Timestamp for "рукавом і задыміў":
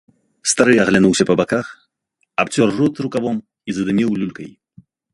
3.07-4.09